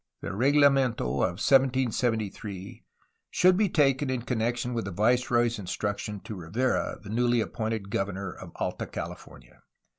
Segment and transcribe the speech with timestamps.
[0.21, 2.83] The reglamento of 1773
[3.29, 8.33] should be taken in connection with the viceroy's instructions to Rivera, the newly appointed governor
[8.33, 9.59] of Alta California.